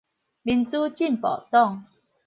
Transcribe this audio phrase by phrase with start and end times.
[0.41, 1.85] 民主進步黨